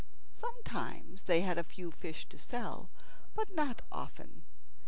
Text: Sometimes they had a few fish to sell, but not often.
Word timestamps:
Sometimes 0.33 1.25
they 1.25 1.41
had 1.41 1.59
a 1.59 1.63
few 1.63 1.91
fish 1.91 2.27
to 2.29 2.39
sell, 2.39 2.89
but 3.35 3.53
not 3.53 3.83
often. 3.91 4.41